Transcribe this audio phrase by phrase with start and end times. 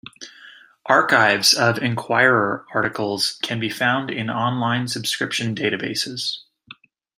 [0.87, 6.37] Archives of "Enquirer" articles can be found in online subscription databases.